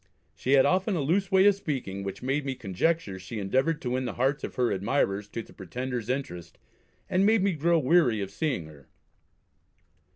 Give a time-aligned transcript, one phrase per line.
[0.33, 3.91] She had often a loose way of speaking, which made me conjecture she endeavoured to
[3.91, 6.57] win the hearts of her admirers to the Pretender's interest,
[7.07, 8.87] and made me grow weary of seeing her.